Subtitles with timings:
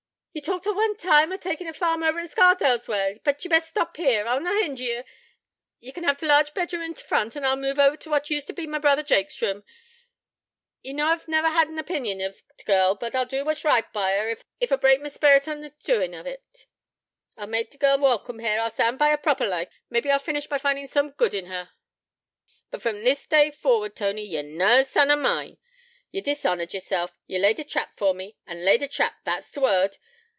[0.33, 3.19] 'Ye talked at one time o' takin' a farm over Scarsdale way.
[3.21, 4.25] But ye'd best stop here.
[4.27, 5.03] I'll no hinder ye.
[5.81, 8.29] Ye can have t' large bedroom in t' front, and I'll move ower to what
[8.29, 9.65] used to be my brother Jake's room.
[10.81, 13.83] Ye knaw I've never had no opinion of t' girl, but I'll do what's right
[13.91, 16.65] by her, ef I break my sperrit in t' doin' on't.
[17.35, 20.47] I'll mak' t' girl welcome here: I'll stand by her proper like: mebbe I'll finish
[20.47, 21.71] by findin' soom good in her.
[22.69, 25.57] But from this day forward, Tony, ye're na son o' mine.
[26.09, 29.59] Ye've dishonoured yeself: ye've laid a trap for me ay, laid a trap, that's t'
[29.59, 29.97] word.